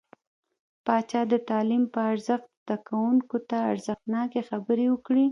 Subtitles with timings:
[0.85, 5.25] پاچا د تعليم په ارزښت، زده کوونکو ته ارزښتناکې خبرې وکړې.